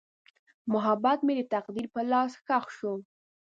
محبت 0.73 1.19
مې 1.25 1.33
د 1.37 1.41
تقدیر 1.53 1.85
په 1.93 2.01
لاس 2.11 2.31
ښخ 2.45 2.65
شو. 2.77 2.93